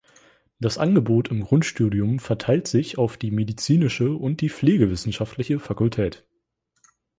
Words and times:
Das 0.59 0.79
Angebot 0.79 1.27
im 1.29 1.41
Grundstudium 1.43 2.17
verteilt 2.17 2.67
sich 2.67 2.97
auf 2.97 3.17
die 3.17 3.29
medizinische 3.29 4.13
und 4.13 4.41
die 4.41 4.49
pflegewissenschaftliche 4.49 5.59
Fakultät. 5.59 6.25